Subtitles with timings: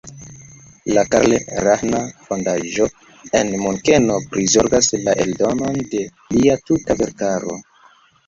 [0.97, 2.87] La Karl-Rahner-Fondaĵo
[3.39, 6.01] en Munkeno prizorgas la eldonon de
[6.37, 7.59] lia tuta verkaro.